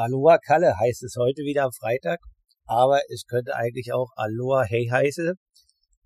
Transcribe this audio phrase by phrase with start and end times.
[0.00, 2.20] Aloha Kalle heißt es heute wieder am Freitag,
[2.66, 5.34] aber es könnte eigentlich auch Aloha Hey heißen.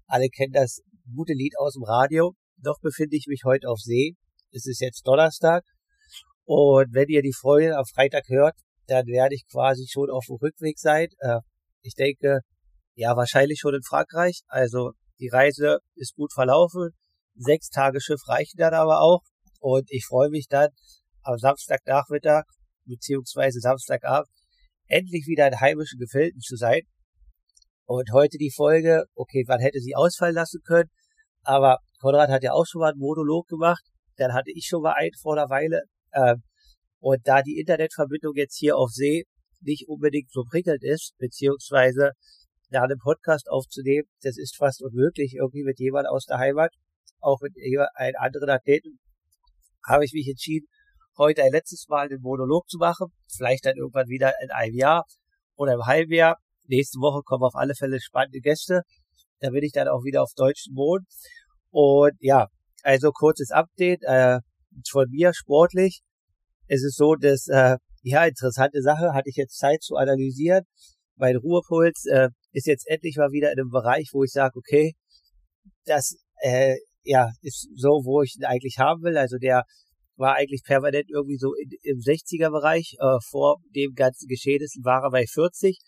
[0.07, 0.81] Alle kennen das
[1.15, 2.33] gute Lied aus dem Radio.
[2.57, 4.15] Doch befinde ich mich heute auf See.
[4.51, 5.65] Es ist jetzt Donnerstag.
[6.45, 8.55] Und wenn ihr die Folge am Freitag hört,
[8.87, 11.09] dann werde ich quasi schon auf dem Rückweg sein.
[11.19, 11.41] Äh,
[11.83, 12.41] ich denke,
[12.95, 14.41] ja, wahrscheinlich schon in Frankreich.
[14.47, 16.93] Also die Reise ist gut verlaufen.
[17.35, 19.21] Sechs Tage Schiff reichen dann aber auch.
[19.61, 20.71] Und ich freue mich dann
[21.25, 22.45] am Samstagnachmittag
[22.85, 24.31] beziehungsweise Samstagabend
[24.87, 26.83] endlich wieder in heimischen Gefilden zu sein.
[27.85, 30.91] Und heute die Folge, okay, man hätte sie ausfallen lassen können,
[31.43, 33.85] aber Konrad hat ja auch schon mal einen Monolog gemacht,
[34.17, 35.83] dann hatte ich schon mal einen vor einer Weile.
[36.15, 36.43] Ähm,
[37.01, 39.25] und da die Internetverbindung jetzt hier auf See
[39.61, 42.13] nicht unbedingt so prickelnd ist, beziehungsweise
[42.71, 46.73] da einen Podcast aufzunehmen, das ist fast unmöglich, irgendwie mit jemand aus der Heimat,
[47.21, 47.53] auch mit
[47.97, 48.99] einem anderen Athleten,
[49.87, 50.67] habe ich mich entschieden,
[51.19, 53.09] heute ein letztes Mal den Monolog zu machen.
[53.29, 55.05] Vielleicht dann irgendwann wieder in einem Jahr
[55.57, 56.39] oder im halben Jahr.
[56.67, 58.83] Nächste Woche kommen auf alle Fälle spannende Gäste.
[59.41, 61.07] Da bin ich dann auch wieder auf deutschen Boden.
[61.71, 62.49] Und ja,
[62.83, 64.41] also kurzes Update äh,
[64.91, 66.03] von mir sportlich.
[66.67, 70.65] Es ist so, dass äh, ja interessante Sache hatte ich jetzt Zeit zu analysieren.
[71.17, 74.95] Mein Ruhepuls äh, ist jetzt endlich mal wieder in einem Bereich, wo ich sage, okay,
[75.85, 79.17] das äh, ja ist so, wo ich ihn eigentlich haben will.
[79.17, 79.65] Also der
[80.17, 82.97] war eigentlich permanent irgendwie so in, im 60er-Bereich.
[82.99, 85.79] Äh, vor dem ganzen Geschehnissen war er bei 40.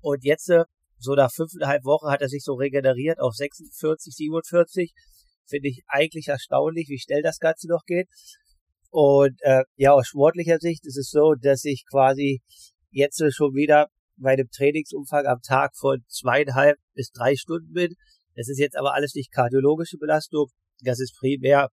[0.00, 0.64] Und jetzt, äh,
[0.98, 4.92] so nach fünfeinhalb Wochen, hat er sich so regeneriert auf 46, 47.
[5.46, 8.08] Finde ich eigentlich erstaunlich, wie schnell das Ganze noch geht.
[8.90, 12.42] Und äh, ja, aus sportlicher Sicht ist es so, dass ich quasi
[12.90, 17.94] jetzt schon wieder bei einem Trainingsumfang am Tag von zweieinhalb bis drei Stunden bin.
[18.36, 20.46] Das ist jetzt aber alles nicht kardiologische Belastung.
[20.82, 21.70] Das ist primär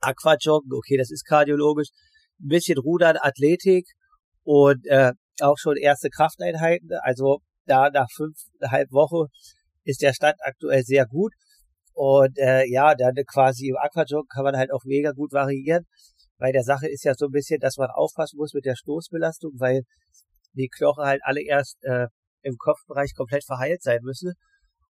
[0.00, 1.88] Aquajoggen, okay, das ist kardiologisch,
[2.40, 3.86] ein bisschen Rudern, Athletik
[4.44, 6.90] und äh, auch schon erste Krafteinheiten.
[7.02, 9.30] Also da nach fünfeinhalb Wochen
[9.84, 11.32] ist der Stand aktuell sehr gut.
[11.92, 15.84] Und äh, ja, dann quasi im Aquajoggen kann man halt auch mega gut variieren.
[16.38, 19.52] Weil der Sache ist ja so ein bisschen, dass man aufpassen muss mit der Stoßbelastung,
[19.58, 19.82] weil
[20.52, 22.06] die Knochen halt alle erst äh,
[22.42, 24.34] im Kopfbereich komplett verheilt sein müssen.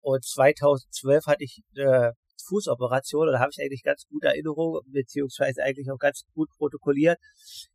[0.02, 2.12] Und 2012 hatte ich äh,
[2.50, 7.18] Fußoperation da habe ich eigentlich ganz gute Erinnerungen, beziehungsweise eigentlich auch ganz gut protokolliert,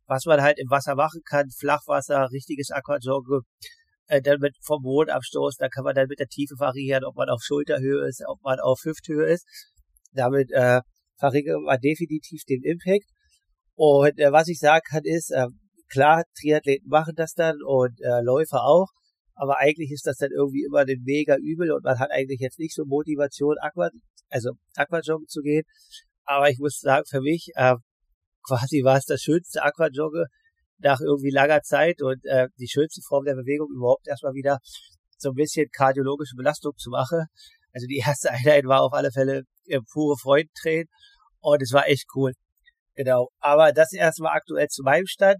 [0.05, 3.41] was man halt im Wasser machen kann, Flachwasser, richtiges Aquajoggen,
[4.07, 7.29] äh, dann mit vom Bodenabstoß, da kann man dann mit der Tiefe variieren, ob man
[7.29, 9.45] auf Schulterhöhe ist, ob man auf Hüfthöhe ist.
[10.13, 10.81] Damit äh,
[11.17, 13.07] verringert man definitiv den Impact.
[13.75, 15.47] Und äh, was ich sagen kann ist, äh,
[15.89, 18.87] klar, Triathleten machen das dann und äh, Läufer auch,
[19.35, 22.57] aber eigentlich ist das dann irgendwie immer ein mega übel und man hat eigentlich jetzt
[22.57, 23.89] nicht so Motivation, Aqua,
[24.29, 25.63] also Aquajoggen zu gehen.
[26.23, 27.75] Aber ich muss sagen, für mich äh,
[28.47, 30.25] quasi war es das schönste Aquajogge
[30.77, 34.59] nach irgendwie langer Zeit und äh, die schönste Form der Bewegung überhaupt erstmal wieder
[35.17, 37.25] so ein bisschen kardiologische Belastung zu machen.
[37.73, 40.87] Also die erste Einheit war auf alle Fälle äh, pure Freudentränen
[41.39, 42.33] und es war echt cool.
[42.95, 43.29] Genau.
[43.39, 45.37] Aber das erstmal aktuell zu meinem Stand.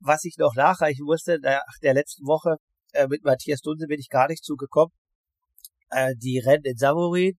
[0.00, 2.56] Was ich noch nachreichen musste, nach der letzten Woche
[2.92, 4.92] äh, mit Matthias Dunse bin ich gar nicht zugekommen.
[5.90, 7.38] Äh, die Rennen in Samorin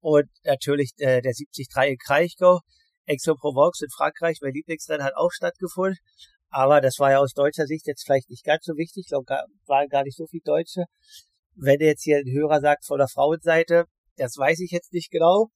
[0.00, 2.60] und natürlich äh, der 73 in Kraichgau.
[3.06, 5.98] Aix-en-Provence in Frankreich, mein Lieblingsrennen hat auch stattgefunden.
[6.48, 9.02] Aber das war ja aus deutscher Sicht jetzt vielleicht nicht ganz so wichtig.
[9.04, 9.26] Ich glaube,
[9.66, 10.84] waren gar nicht so viele Deutsche.
[11.54, 15.48] Wenn jetzt hier ein Hörer sagt von der Frauenseite, das weiß ich jetzt nicht genau.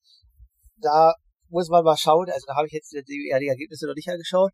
[0.76, 1.14] Da
[1.48, 2.28] muss man mal schauen.
[2.30, 4.52] Also da habe ich jetzt die, die Ergebnisse noch nicht angeschaut.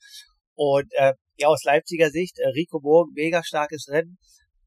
[0.54, 4.18] Und äh, ja, aus Leipziger Sicht, äh, Rico Morgen, mega starkes Rennen.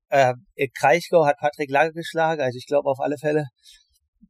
[0.09, 3.47] Ähm, in Kraichgau hat Patrick Lange geschlagen, also ich glaube auf alle Fälle,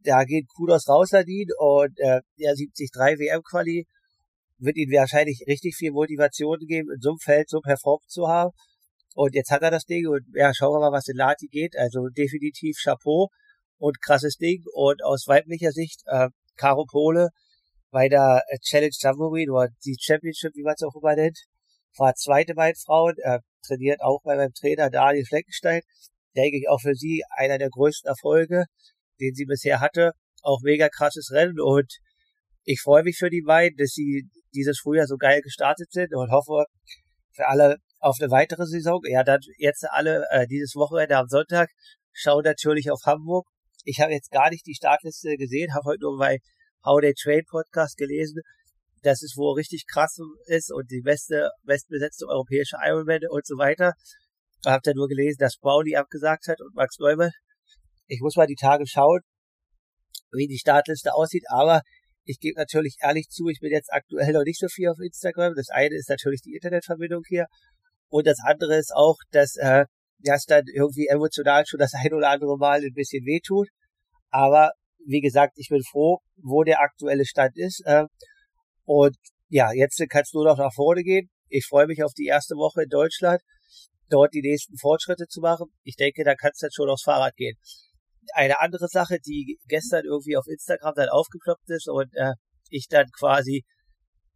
[0.03, 3.85] da geht Kudos raus, Nadine, und äh, der 73 WM-Quali
[4.59, 8.51] wird ihm wahrscheinlich richtig viel Motivation geben, in so einem Feld so performt zu haben.
[9.13, 11.75] Und jetzt hat er das Ding und ja, schauen wir mal, was in Lati geht.
[11.77, 13.29] Also definitiv Chapeau
[13.77, 14.63] und krasses Ding.
[14.73, 17.29] Und aus weiblicher Sicht, äh, Caro Pole
[17.91, 21.39] bei der äh, Challenge Jamboree oder die Championship, wie man es auch immer nennt,
[21.97, 25.81] war zweite bei den Frauen, äh, trainiert auch bei meinem Trainer Daniel Fleckenstein.
[26.35, 28.65] Denke ich auch für sie einer der größten Erfolge,
[29.19, 30.11] den sie bisher hatte.
[30.41, 31.91] Auch mega krasses Rennen und
[32.63, 36.31] ich freue mich für die beiden, dass sie dieses Frühjahr so geil gestartet sind und
[36.31, 36.65] hoffe
[37.33, 38.99] für alle auf eine weitere Saison.
[39.05, 41.69] Ja, dann jetzt alle äh, dieses Wochenende am Sonntag
[42.11, 43.47] schauen natürlich auf Hamburg.
[43.83, 46.39] Ich habe jetzt gar nicht die Startliste gesehen, habe heute nur bei
[46.83, 48.41] How They Train Podcast gelesen,
[49.01, 53.93] dass es wohl richtig krass ist und die beste, bestbesetzte europäische Ironman und so weiter.
[54.63, 57.31] Ich habe da nur gelesen, dass Brownie abgesagt hat und Max Neumann.
[58.07, 59.21] Ich muss mal die Tage schauen,
[60.31, 61.81] wie die Startliste aussieht, aber
[62.27, 65.53] ich gebe natürlich ehrlich zu, ich bin jetzt aktuell noch nicht so viel auf Instagram.
[65.55, 67.45] Das eine ist natürlich die Internetverbindung hier
[68.09, 69.85] Und das andere ist auch, dass äh,
[70.19, 73.69] das dann irgendwie emotional schon das ein oder andere Mal ein bisschen wehtut.
[74.29, 74.71] Aber
[75.05, 77.81] wie gesagt, ich bin froh, wo der aktuelle Stand ist.
[77.85, 78.05] Äh,
[78.87, 79.17] und
[79.49, 81.29] ja, jetzt kann es nur noch nach vorne gehen.
[81.49, 83.41] Ich freue mich auf die erste Woche in Deutschland,
[84.09, 85.67] dort die nächsten Fortschritte zu machen.
[85.83, 87.57] Ich denke, da kann es dann schon aufs Fahrrad gehen.
[88.33, 92.33] Eine andere Sache, die gestern irgendwie auf Instagram dann aufgeploppt ist und äh,
[92.69, 93.65] ich dann quasi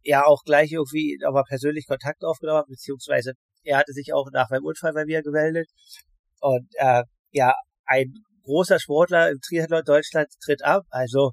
[0.02, 3.32] ja auch gleich irgendwie nochmal persönlich Kontakt aufgenommen habe, beziehungsweise
[3.64, 5.68] er hatte sich auch nach meinem Unfall bei mir gemeldet.
[6.40, 7.54] Und äh, ja,
[7.86, 8.12] ein
[8.44, 10.84] großer Sportler im Triathlon Deutschland tritt ab.
[10.90, 11.32] Also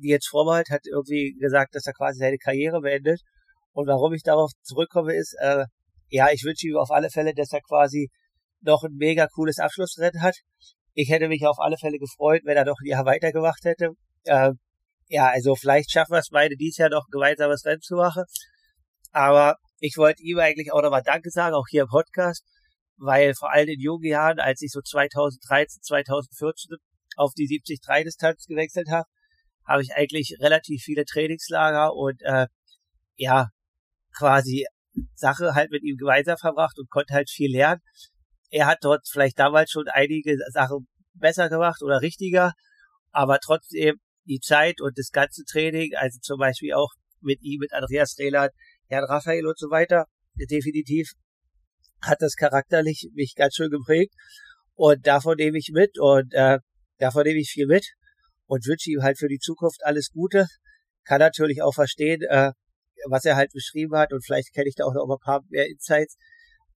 [0.00, 3.20] Nils Frommholt hat irgendwie gesagt, dass er quasi seine Karriere beendet.
[3.72, 5.64] Und warum ich darauf zurückkomme, ist, äh,
[6.08, 8.08] ja, ich wünsche ihm auf alle Fälle, dass er quasi
[8.60, 10.36] noch ein mega cooles Abschlussrennen hat.
[10.94, 13.90] Ich hätte mich auf alle Fälle gefreut, wenn er noch ein Jahr weitergemacht hätte.
[14.24, 14.52] Äh,
[15.08, 18.24] ja, also vielleicht schaffen wir es beide dieses Jahr noch ein gemeinsames Rennen zu machen.
[19.12, 22.44] Aber ich wollte ihm eigentlich auch nochmal Danke sagen, auch hier im Podcast,
[22.96, 26.76] weil vor allem in jungen Jahren, als ich so 2013, 2014
[27.16, 29.04] auf die 70-3 Distanz gewechselt habe,
[29.66, 32.46] habe ich eigentlich relativ viele Trainingslager und äh,
[33.16, 33.48] ja,
[34.16, 34.66] quasi
[35.14, 37.82] Sache halt mit ihm gemeinsam verbracht und konnte halt viel lernen.
[38.50, 42.52] Er hat dort vielleicht damals schon einige Sachen besser gemacht oder richtiger,
[43.10, 47.72] aber trotzdem die Zeit und das ganze Training, also zum Beispiel auch mit ihm, mit
[47.72, 48.52] Andreas Rehlert,
[48.88, 51.12] Jan Raphael und so weiter, definitiv
[52.02, 54.14] hat das charakterlich mich ganz schön geprägt
[54.74, 56.58] und davon nehme ich mit und äh,
[56.98, 57.86] davon nehme ich viel mit
[58.46, 60.46] und wünsche ihm halt für die Zukunft alles Gute.
[61.04, 62.52] Kann natürlich auch verstehen, äh,
[63.08, 65.66] was er halt beschrieben hat und vielleicht kenne ich da auch noch ein paar mehr
[65.66, 66.16] Insights,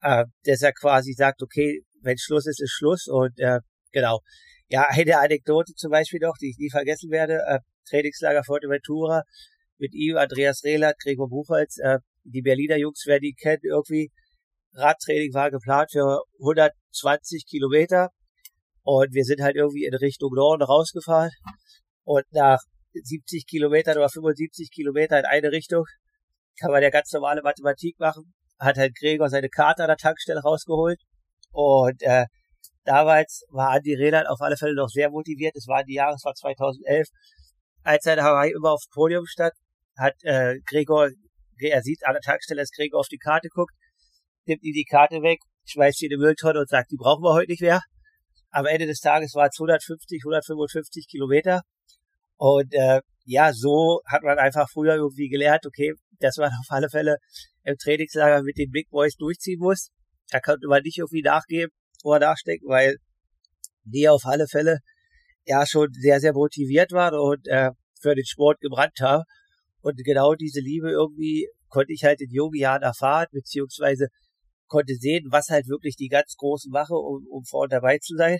[0.02, 3.60] äh, dass er quasi sagt, okay, wenn Schluss ist, ist Schluss und äh,
[3.92, 4.20] genau.
[4.68, 7.58] Ja, eine Anekdote zum Beispiel noch, die ich nie vergessen werde, äh,
[7.88, 9.22] Trainingslager Forteventura
[9.78, 14.10] mit ihm, Andreas Rehlert, Gregor Buchholz, äh, die Berliner Jungs werden ihn kennen, irgendwie
[14.74, 18.10] Radtraining war geplant für 120 Kilometer
[18.82, 21.30] und wir sind halt irgendwie in Richtung Norden rausgefahren
[22.04, 22.60] und nach
[22.92, 25.84] 70 Kilometern oder 75 Kilometer in eine Richtung
[26.60, 28.34] kann man ja ganz normale Mathematik machen.
[28.58, 31.00] Hat halt Gregor seine Karte an der Tankstelle rausgeholt.
[31.52, 32.26] Und äh,
[32.84, 35.56] damals war Andi Rehlert auf alle Fälle noch sehr motiviert.
[35.56, 37.08] Es war die Jahresfahrt 2011.
[37.82, 39.52] Als er in Hawaii immer aufs Podium stand,
[39.96, 41.08] hat äh, Gregor,
[41.58, 43.72] er sieht an der Tankstelle, dass Gregor auf die Karte guckt,
[44.44, 47.32] nimmt ihm die Karte weg, schmeißt sie in die Mülltonne und sagt, die brauchen wir
[47.32, 47.80] heute nicht mehr.
[48.50, 51.62] Am Ende des Tages war es 150, 155 Kilometer.
[52.36, 56.88] Und äh, ja, so hat man einfach früher irgendwie gelernt, okay, dass man auf alle
[56.88, 57.16] Fälle
[57.64, 59.90] im Trainingslager mit den Big Boys durchziehen muss.
[60.30, 62.96] Da konnte man nicht irgendwie nachgeben oder nachstecken, weil
[63.84, 64.78] die auf alle Fälle
[65.44, 67.70] ja schon sehr, sehr motiviert waren und äh,
[68.00, 69.24] für den Sport gebrannt haben.
[69.82, 74.08] Und genau diese Liebe irgendwie konnte ich halt in jungen Jahren erfahren, beziehungsweise
[74.70, 78.38] konnte sehen, was halt wirklich die ganz Großen machen, um, um vorne dabei zu sein.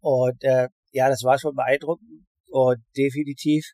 [0.00, 2.24] Und äh, ja, das war schon beeindruckend.
[2.48, 3.64] Und definitiv,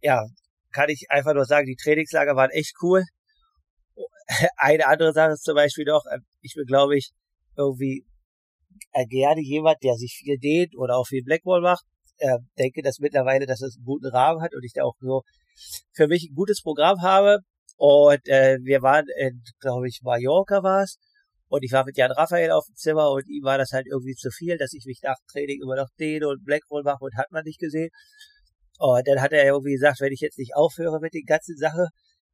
[0.00, 0.24] ja,
[0.72, 3.02] kann ich einfach nur sagen, die Trainingslager waren echt cool.
[4.56, 7.10] Eine andere Sache ist zum Beispiel noch, äh, ich bin, glaube ich,
[7.56, 8.06] irgendwie
[8.92, 11.84] äh, gerne jemand, der sich viel dehnt oder auch viel Blackball macht.
[12.18, 15.22] Äh, denke, dass mittlerweile, dass es einen guten Rahmen hat und ich da auch so
[15.92, 17.40] für mich ein gutes Programm habe.
[17.76, 20.98] Und äh, wir waren in, glaube ich, Mallorca war es.
[21.48, 24.14] Und ich war mit Jan Raphael auf dem Zimmer und ihm war das halt irgendwie
[24.14, 27.30] zu viel, dass ich mich nach Training immer noch dehne und Blackroll mache und hat
[27.30, 27.90] man nicht gesehen.
[28.78, 31.86] Und dann hat er irgendwie gesagt, wenn ich jetzt nicht aufhöre mit den ganzen Sachen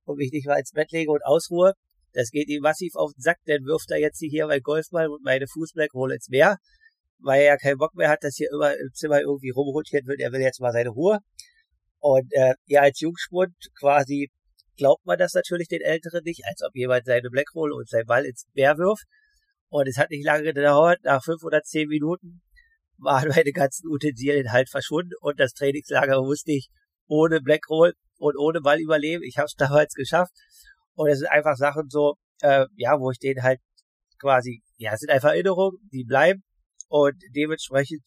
[0.04, 1.74] und mich nicht mal ins Bett lege und ausruhe,
[2.14, 5.22] das geht ihm massiv auf den Sack, dann wirft er jetzt hier mein Golfball und
[5.22, 6.56] meine Fußblackroll ins Meer,
[7.18, 10.20] weil er ja keinen Bock mehr hat, dass hier immer im Zimmer irgendwie rumrotiert wird.
[10.20, 11.18] Er will jetzt mal seine Ruhe.
[12.00, 14.30] Und äh, ja, als Jungspund quasi
[14.76, 18.24] glaubt man das natürlich den Älteren nicht, als ob jemand seine Blackroll und seinen Ball
[18.24, 19.04] ins Meer wirft.
[19.68, 22.42] Und es hat nicht lange gedauert, nach fünf oder zehn Minuten
[22.98, 26.68] waren meine ganzen Utensilien halt verschwunden und das Trainingslager musste ich
[27.06, 29.22] ohne Blackroll und ohne Ball überleben.
[29.24, 30.32] Ich habe es damals geschafft.
[30.94, 33.60] Und es sind einfach Sachen so, äh, ja, wo ich denen halt
[34.20, 36.42] quasi, ja, es sind einfach Erinnerungen, die bleiben.
[36.88, 38.02] Und dementsprechend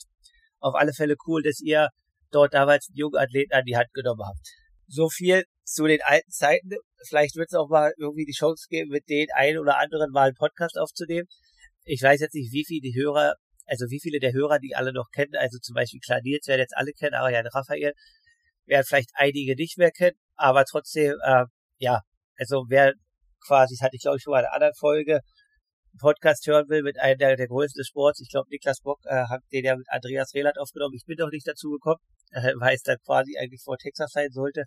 [0.60, 1.90] auf alle Fälle cool, dass ihr
[2.32, 4.40] dort damals einen jungen Athleten an die Hand genommen habt.
[4.88, 6.70] So viel zu den alten Zeiten.
[7.08, 10.28] Vielleicht wird es auch mal irgendwie die Chance geben, mit den einen oder anderen mal
[10.28, 11.28] einen Podcast aufzunehmen.
[11.84, 14.94] Ich weiß jetzt nicht, wie viele die Hörer, also wie viele der Hörer, die alle
[14.94, 17.94] noch kennen, also zum Beispiel klar, Nils werden jetzt alle kennen, Ariane Raphael,
[18.66, 21.46] werden vielleicht einige nicht mehr kennen, aber trotzdem, äh,
[21.78, 22.02] ja,
[22.38, 22.94] also wer
[23.46, 25.20] quasi, das hatte ich glaube ich schon mal in einer anderen Folge,
[26.00, 29.28] Podcast hören will mit einem der, der Größten des Sports, ich glaube Niklas Bock äh,
[29.30, 32.76] hat den ja mit Andreas Rehlert aufgenommen, ich bin noch nicht dazu gekommen, äh, weil
[32.76, 34.64] es dann quasi eigentlich vor Texas sein sollte,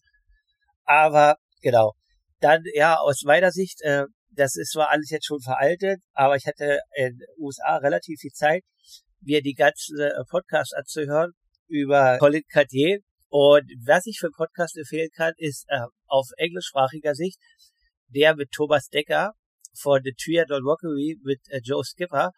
[0.89, 1.93] aber genau.
[2.41, 6.47] Dann, ja, aus meiner Sicht, äh, das ist zwar alles jetzt schon veraltet, aber ich
[6.47, 8.63] hatte in den USA relativ viel Zeit,
[9.21, 11.33] mir die ganzen äh, Podcasts anzuhören
[11.67, 13.01] über Colin Cartier.
[13.31, 17.39] Und was ich für einen Podcast empfehlen kann, ist äh, auf englischsprachiger Sicht
[18.15, 19.33] der mit Thomas Decker
[19.75, 22.31] von The Triathlon Rockery mit äh, Joe Skipper.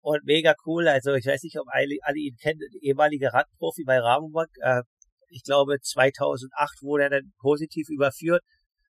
[0.00, 0.86] Und mega cool.
[0.86, 4.48] Also ich weiß nicht, ob alle, alle ihn kennen, ehemaliger Radprofi bei Rabobank.
[4.60, 4.82] Äh,
[5.30, 8.42] ich glaube 2008 wurde er dann positiv überführt,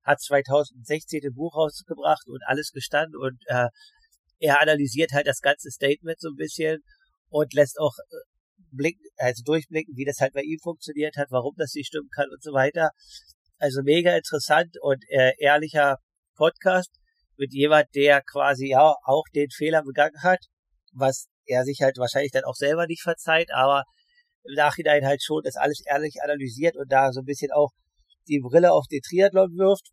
[0.03, 3.67] hat 2016 ein Buch rausgebracht und alles gestanden und äh,
[4.39, 6.82] er analysiert halt das ganze Statement so ein bisschen
[7.29, 8.15] und lässt auch äh,
[8.72, 12.29] blicken, also durchblicken, wie das halt bei ihm funktioniert hat, warum das nicht stimmen kann
[12.29, 12.91] und so weiter.
[13.58, 15.98] Also mega interessant und äh, ehrlicher
[16.36, 16.91] Podcast
[17.38, 20.39] mit jemand, der quasi ja auch den Fehler begangen hat,
[20.94, 23.84] was er sich halt wahrscheinlich dann auch selber nicht verzeiht, aber
[24.48, 27.72] im Nachhinein halt schon das alles ehrlich analysiert und da so ein bisschen auch
[28.27, 29.92] die Brille auf den Triathlon wirft.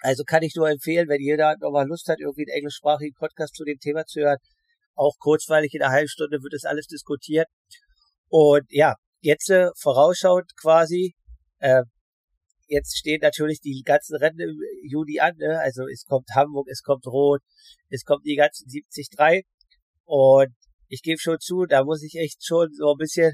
[0.00, 3.64] Also kann ich nur empfehlen, wenn jeder nochmal Lust hat, irgendwie einen englischsprachigen Podcast zu
[3.64, 4.38] dem Thema zu hören,
[4.94, 7.46] auch kurzweilig in einer halben Stunde wird das alles diskutiert.
[8.28, 11.14] Und ja, jetzt äh, vorausschauend quasi,
[11.58, 11.82] äh,
[12.66, 14.58] jetzt stehen natürlich die ganzen Rennen im
[14.88, 15.58] Juni an, ne?
[15.60, 17.42] also es kommt Hamburg, es kommt Rot,
[17.88, 19.44] es kommt die ganzen 73
[20.04, 20.54] und
[20.88, 23.32] ich gebe schon zu, da muss ich echt schon so ein bisschen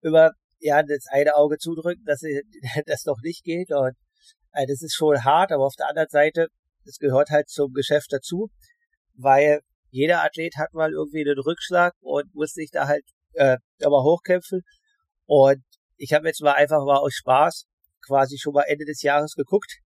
[0.00, 2.20] über ja das eine Auge zudrücken, dass
[2.86, 3.92] das noch nicht geht und
[4.52, 6.48] äh, das ist schon hart, aber auf der anderen Seite,
[6.84, 8.48] das gehört halt zum Geschäft dazu,
[9.14, 14.02] weil jeder Athlet hat mal irgendwie einen Rückschlag und muss sich da halt äh, aber
[14.02, 14.62] hochkämpfen
[15.26, 15.62] und
[15.96, 17.64] ich habe jetzt mal einfach mal aus Spaß
[18.06, 19.78] quasi schon mal Ende des Jahres geguckt.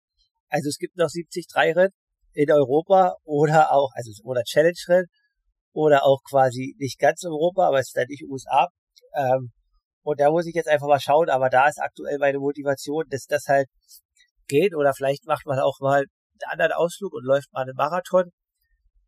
[0.49, 1.91] Also es gibt noch 73 Rennen
[2.35, 5.09] in Europa oder auch, also oder Challenge-Rennen
[5.73, 8.69] oder auch quasi nicht ganz Europa, aber es ist dann nicht USA.
[9.15, 9.53] Ähm,
[10.03, 13.27] und da muss ich jetzt einfach mal schauen, aber da ist aktuell meine Motivation, dass
[13.27, 13.69] das halt
[14.49, 18.33] geht oder vielleicht macht man auch mal einen anderen Ausflug und läuft mal einen Marathon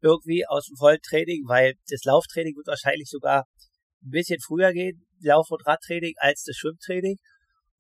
[0.01, 3.47] irgendwie aus dem vollen Training, weil das Lauftraining wird wahrscheinlich sogar
[4.05, 7.17] ein bisschen früher gehen, Lauf- und Radtraining, als das Schwimmtraining.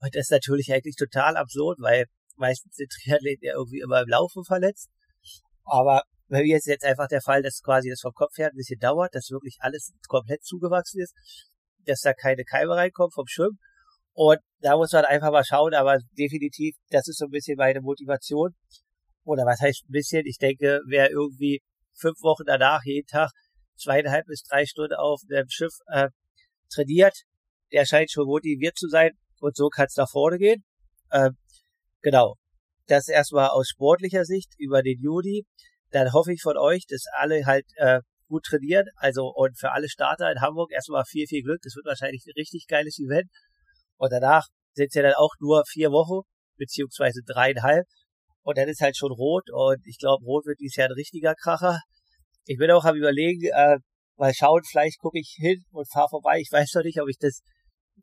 [0.01, 2.07] Und das ist natürlich eigentlich total absurd, weil
[2.37, 4.89] meistens sind Triathleten ja irgendwie immer im Laufen verletzt.
[5.65, 8.57] Aber bei mir ist jetzt einfach der Fall, dass quasi das vom Kopf her ein
[8.57, 11.15] bisschen dauert, dass wirklich alles komplett zugewachsen ist,
[11.87, 13.59] dass da keine Keime reinkommen vom Schwimmen.
[14.13, 17.81] Und da muss man einfach mal schauen, aber definitiv, das ist so ein bisschen meine
[17.81, 18.55] Motivation.
[19.25, 20.27] Oder was heißt ein bisschen?
[20.27, 21.61] Ich denke, wer irgendwie
[21.95, 23.31] fünf Wochen danach jeden Tag
[23.77, 26.09] zweieinhalb bis drei Stunden auf dem Schiff äh,
[26.73, 27.23] trainiert,
[27.73, 30.65] der scheint schon motiviert zu sein, und so kann es nach vorne gehen.
[31.11, 31.31] Äh,
[32.01, 32.37] genau.
[32.87, 35.45] Das erstmal aus sportlicher Sicht über den Juni.
[35.91, 38.87] Dann hoffe ich von euch, dass alle halt äh, gut trainieren.
[38.97, 41.61] Also und für alle Starter in Hamburg erstmal viel, viel Glück.
[41.63, 43.31] Das wird wahrscheinlich ein richtig geiles Event.
[43.97, 46.27] Und danach sind es ja dann auch nur vier Wochen,
[46.57, 47.87] beziehungsweise dreieinhalb.
[48.43, 49.45] Und dann ist halt schon rot.
[49.51, 51.81] Und ich glaube, rot wird dieses Jahr ein richtiger Kracher.
[52.45, 53.79] Ich bin auch am überlegen, äh,
[54.17, 56.39] mal schauen, vielleicht gucke ich hin und fahre vorbei.
[56.41, 57.41] Ich weiß noch nicht, ob ich das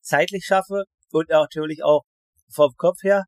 [0.02, 2.02] zeitlich schaffe und natürlich auch
[2.54, 3.26] vom Kopf her,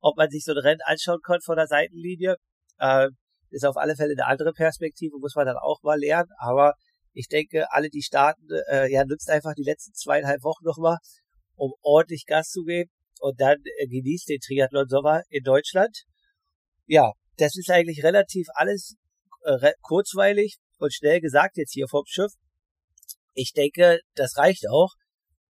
[0.00, 2.36] ob man sich so ein Rennen anschauen kann von der Seitenlinie,
[2.78, 3.08] äh,
[3.52, 6.30] ist auf alle Fälle eine andere Perspektive, muss man dann auch mal lernen.
[6.38, 6.74] Aber
[7.12, 10.98] ich denke, alle, die starten, äh, ja, nutzt einfach die letzten zweieinhalb Wochen nochmal,
[11.54, 12.90] um ordentlich Gas zu geben
[13.20, 16.04] und dann äh, genießt den Triathlon Sommer in Deutschland.
[16.86, 18.96] Ja, das ist eigentlich relativ alles
[19.44, 22.32] äh, kurzweilig und schnell gesagt jetzt hier vom Schiff.
[23.34, 24.92] Ich denke, das reicht auch,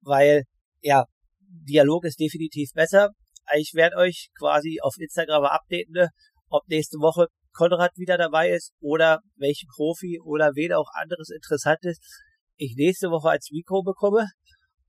[0.01, 0.43] weil
[0.81, 1.05] ja,
[1.39, 3.09] Dialog ist definitiv besser.
[3.55, 6.09] Ich werde euch quasi auf Instagram updaten, ne,
[6.49, 7.27] ob nächste Woche
[7.59, 11.97] Konrad wieder dabei ist oder welchen Profi oder wen auch anderes Interessantes
[12.55, 14.27] ich nächste Woche als Mikro bekomme.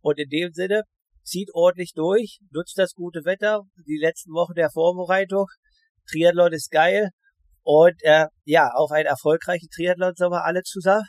[0.00, 0.82] Und in dem Sinne,
[1.24, 5.46] zieht ordentlich durch, nutzt das gute Wetter, die letzten Wochen der Vorbereitung.
[6.10, 7.10] Triathlon ist geil.
[7.62, 11.06] Und äh, ja, auf einen erfolgreichen Triathlon wir alle zusammen.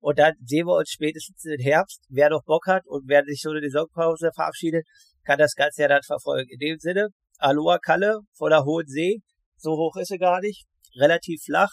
[0.00, 2.00] Und dann sehen wir uns spätestens im Herbst.
[2.08, 4.86] Wer noch Bock hat und wer sich schon in die Sommerpause verabschiedet,
[5.24, 6.48] kann das Ganze ja dann verfolgen.
[6.50, 9.20] In dem Sinne, Aloha Kalle von der Hohen See.
[9.56, 10.64] So hoch ist sie gar nicht.
[10.96, 11.70] Relativ flach.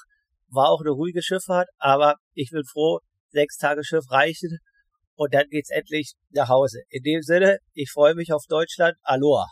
[0.47, 2.99] War auch eine ruhige Schifffahrt, aber ich bin froh,
[3.29, 4.59] sechs Tage Schiff reichen
[5.15, 6.81] und dann geht's endlich nach Hause.
[6.89, 8.95] In dem Sinne, ich freue mich auf Deutschland.
[9.03, 9.45] Aloha.